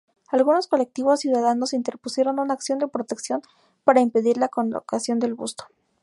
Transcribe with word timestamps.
Algunos 0.29 0.65
colectivos 0.65 1.19
ciudadanos 1.19 1.73
interpusieron 1.73 2.39
una 2.39 2.55
acción 2.55 2.79
de 2.79 2.87
protección 2.87 3.43
para 3.83 4.01
impedir 4.01 4.35
la 4.37 4.47
colocación 4.49 5.19
del 5.19 5.35
busto. 5.35 5.65